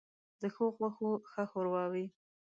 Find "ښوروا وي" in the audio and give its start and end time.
1.51-2.05